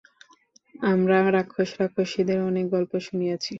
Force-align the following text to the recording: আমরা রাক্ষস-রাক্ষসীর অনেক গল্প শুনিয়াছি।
আমরা 0.83 1.17
রাক্ষস-রাক্ষসীর 1.31 2.27
অনেক 2.49 2.65
গল্প 2.69 2.91
শুনিয়াছি। 2.99 3.49